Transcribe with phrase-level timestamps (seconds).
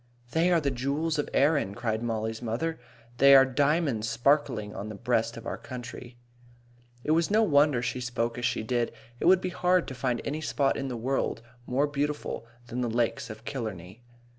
[0.31, 2.79] "They are the jewels of Erin," cried Mollie's mother.
[3.19, 6.17] "They are diamonds sparkling on the breast of our country."
[7.03, 8.91] It was no wonder she spoke as she did.
[9.19, 12.89] It would be hard to find any spot in the world more beautiful than the
[12.89, 14.01] Lakes of Killarney.